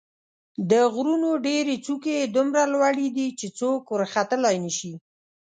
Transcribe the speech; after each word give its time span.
د 0.71 0.73
غرونو 0.93 1.29
ډېرې 1.47 1.75
څوکې 1.85 2.13
یې 2.19 2.25
دومره 2.35 2.61
لوړې 2.73 3.07
دي 3.17 3.27
چې 3.39 3.47
څوک 3.59 3.81
ورختلای 3.95 4.55
نه 4.65 4.71
شي. 4.77 4.93